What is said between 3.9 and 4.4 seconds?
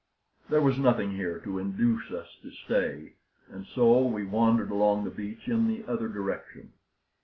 we